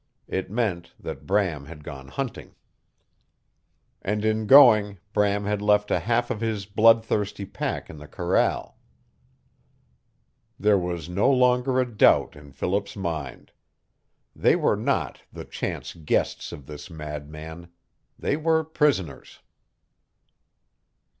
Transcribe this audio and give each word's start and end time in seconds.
It 0.27 0.49
meant 0.49 0.93
that 0.99 1.27
Bram 1.27 1.65
had 1.65 1.83
gone 1.83 2.07
hunting. 2.07 2.55
And 4.01 4.25
in 4.25 4.47
going 4.47 4.97
Bram 5.13 5.45
had 5.45 5.61
left 5.61 5.91
a 5.91 5.99
half 5.99 6.31
of 6.31 6.41
his 6.41 6.65
blood 6.65 7.05
thirsty 7.05 7.45
pack 7.45 7.87
in 7.87 7.97
the 7.97 8.07
corral. 8.07 8.79
There 10.59 10.79
was 10.79 11.07
no 11.07 11.29
longer 11.31 11.79
a 11.79 11.85
doubt 11.85 12.35
in 12.35 12.51
Philip's 12.51 12.95
mind. 12.97 13.51
They 14.35 14.55
were 14.55 14.75
not 14.75 15.21
the 15.31 15.45
chance 15.45 15.93
guests 15.93 16.51
of 16.51 16.65
this 16.65 16.89
madman. 16.89 17.67
They 18.17 18.37
were 18.37 18.63
prisoners. 18.63 19.39